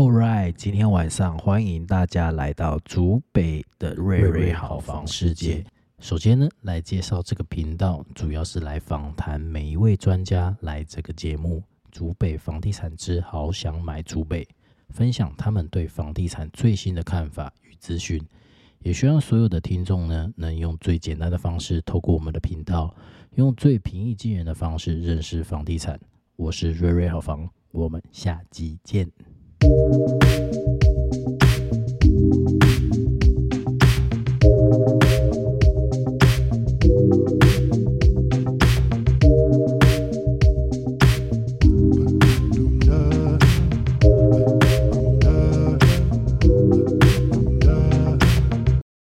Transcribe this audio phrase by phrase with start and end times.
[0.00, 5.62] Alright，今天晚上欢迎大家来到竹北的瑞瑞好房世界。
[5.98, 11.58] 首先呢，来介绍这个频道，主要是来访谈每一位专家来这个节目
[11.92, 14.42] 《竹北房地产之好想买竹北》，
[14.88, 18.18] 分享他们对房地产最新的看法与资讯。
[18.78, 22.94] 也希望所有的听众呢，能用最简单的方式，透过我们的频道，
[23.34, 26.00] 用最平易近人的方式认识房地产。
[26.36, 29.06] 我是瑞瑞好房，我们下集见。
[29.62, 30.19] Thank you.